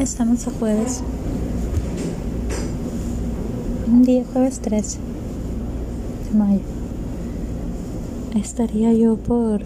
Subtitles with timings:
[0.00, 1.02] Estamos a jueves.
[3.88, 4.98] Un día jueves 13
[6.30, 6.60] de mayo.
[8.36, 9.60] Estaría yo por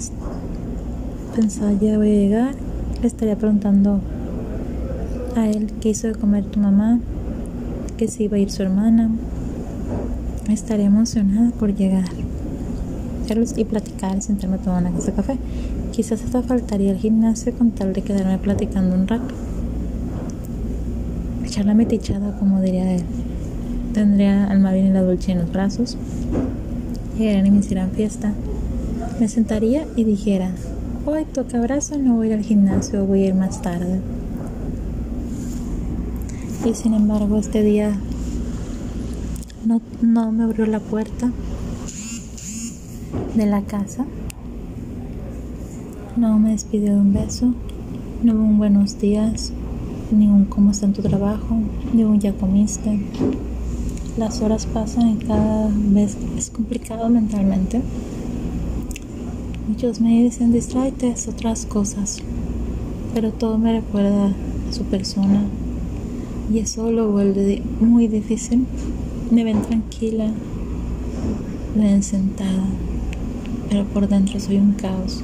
[1.37, 2.55] pensar ya voy a llegar.
[3.03, 4.01] Le estaría preguntando
[5.37, 6.99] a él qué hizo de comer tu mamá,
[7.99, 9.11] que si iba a ir su hermana.
[10.49, 12.09] Estaría emocionada por llegar
[13.57, 15.37] y platicar, sentarme a tomar una de café.
[15.93, 19.35] Quizás hasta faltaría el gimnasio con tal de quedarme platicando un rato.
[21.53, 23.03] Echar la metichada, como diría él.
[23.93, 25.99] Tendría al Marvin y la Dulce en los brazos.
[27.19, 28.33] Llegarían y me hicieran fiesta.
[29.21, 30.53] Me sentaría y dijera,
[31.05, 34.01] hoy toca abrazo, no voy a ir al gimnasio, voy a ir más tarde.
[36.65, 37.99] Y sin embargo, este día
[39.67, 41.31] no, no me abrió la puerta
[43.35, 44.07] de la casa.
[46.17, 47.53] No me despidió de un beso,
[48.23, 49.53] no hubo un buenos días,
[50.13, 51.57] ni un cómo está en tu trabajo,
[51.93, 53.01] ni un ya comiste.
[54.17, 57.81] Las horas pasan y cada vez es complicado mentalmente.
[59.69, 62.19] Muchos me dicen distráete otras cosas,
[63.15, 65.45] pero todo me recuerda a su persona
[66.53, 68.67] y eso lo vuelve muy difícil.
[69.31, 70.31] Me ven tranquila,
[71.75, 72.67] me ven sentada
[73.73, 75.23] pero por dentro soy un caos.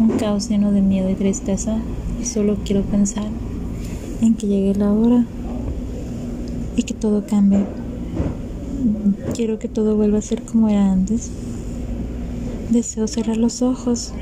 [0.00, 1.78] Un caos lleno de miedo y tristeza
[2.20, 3.28] y solo quiero pensar
[4.22, 5.26] en que llegue la hora
[6.76, 7.66] y que todo cambie.
[9.34, 11.30] Quiero que todo vuelva a ser como era antes.
[12.70, 14.12] Deseo cerrar los ojos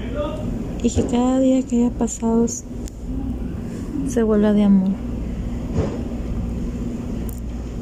[0.82, 2.46] y que cada día que haya pasado
[4.08, 4.90] se vuelva de amor.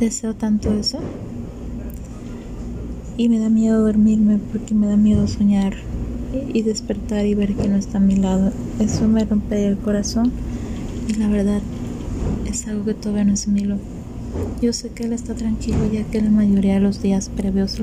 [0.01, 0.99] Deseo tanto eso
[3.17, 5.75] y me da miedo dormirme porque me da miedo soñar
[6.53, 8.53] y despertar y ver que no está a mi lado.
[8.81, 10.33] Eso me rompe el corazón
[11.09, 11.61] y la verdad
[12.47, 13.77] es algo que todavía no asimilo.
[14.61, 17.79] Yo sé que él está tranquilo ya que la mayoría de los días previos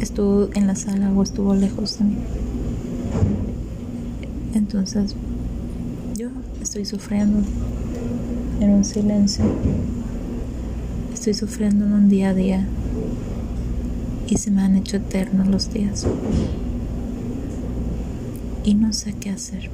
[0.00, 2.16] estuvo en la sala o estuvo lejos de mí.
[4.54, 5.14] Entonces,
[6.16, 6.28] yo
[6.62, 7.38] estoy sufriendo
[8.60, 9.44] en un silencio.
[11.12, 12.66] Estoy sufriendo en un día a día
[14.28, 16.06] y se me han hecho eternos los días.
[18.64, 19.70] Y no sé qué hacer.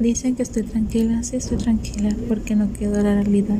[0.00, 3.58] Dicen que estoy tranquila, sí estoy tranquila porque no quedo la realidad.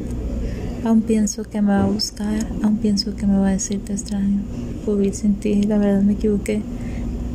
[0.84, 3.92] Aún pienso que me va a buscar, aún pienso que me va a decir te
[3.92, 4.42] extraño.
[4.86, 6.62] Vivir sin ti, la verdad me equivoqué,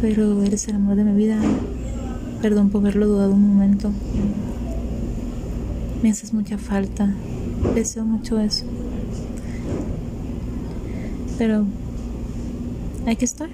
[0.01, 1.39] pero eres el amor de mi vida.
[2.41, 3.91] Perdón por haberlo dudado un momento.
[6.03, 7.13] Me haces mucha falta.
[7.75, 8.65] Deseo mucho eso
[11.39, 11.65] pero
[13.07, 13.49] hay que estar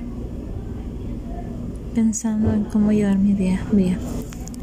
[1.94, 4.00] pensando en cómo llevar mi día día.